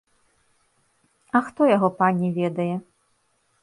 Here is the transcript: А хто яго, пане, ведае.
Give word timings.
А 1.39 1.43
хто 1.51 1.61
яго, 1.75 1.89
пане, 2.03 2.35
ведае. 2.43 2.71